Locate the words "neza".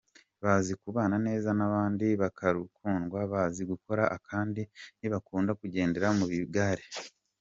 1.27-1.49